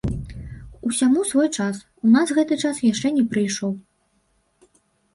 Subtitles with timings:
[0.89, 1.75] Усяму свой час,
[2.09, 3.71] у нас гэты час яшчэ не прыйшоў.